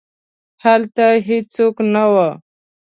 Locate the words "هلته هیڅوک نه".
0.63-2.03